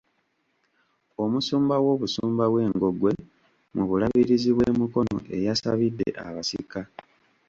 Omusumba 1.23 1.75
w'obusumba 1.85 2.43
bw'e 2.51 2.65
Ngogwe 2.73 3.11
mu 3.75 3.83
Bulabirizi 3.89 4.49
bw'e 4.55 4.69
Mukono 4.79 5.17
eyasabidde 5.35 6.07
abasika 6.27 6.81